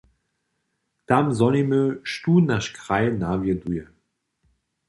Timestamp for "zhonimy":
1.37-1.83